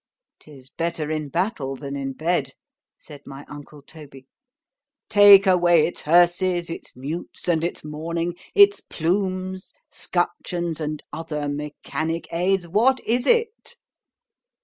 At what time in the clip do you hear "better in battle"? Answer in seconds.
0.71-1.75